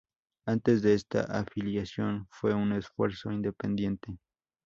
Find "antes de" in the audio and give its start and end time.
0.47-0.95